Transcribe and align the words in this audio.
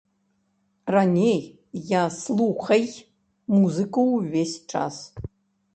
Раней 0.95 1.37
я 1.97 2.03
слухай 2.23 2.85
музыку 3.57 4.01
ўвесь 4.17 4.59
час. 4.75 4.95